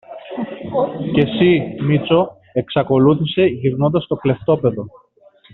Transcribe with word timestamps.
Και 1.13 1.25
συ, 1.25 1.73
Μήτσο, 1.83 2.37
εξακολούθησε 2.53 3.43
γυρνώντας 3.45 4.03
στο 4.03 4.15
κλεφτόπαιδο 4.15 4.85